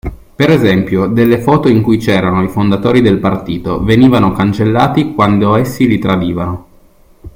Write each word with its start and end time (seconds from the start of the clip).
Per 0.35 0.49
esempio 0.49 1.05
delle 1.05 1.39
foto 1.39 1.67
in 1.69 1.83
cui 1.83 1.97
c'erano 1.97 2.41
i 2.41 2.49
fondatori 2.49 3.01
del 3.01 3.19
partito 3.19 3.83
venivano 3.83 4.31
cancellati 4.31 5.13
quando 5.13 5.55
essi 5.55 5.85
li 5.87 5.99
tradivano. 5.99 6.67